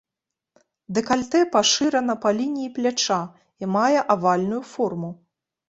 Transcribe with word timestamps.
Дэкальтэ 0.97 1.39
пашырана 1.57 2.15
па 2.25 2.33
лініі 2.39 2.71
пляча 2.79 3.21
і 3.65 3.73
мае 3.77 3.99
авальную 4.17 4.61
форму. 4.75 5.09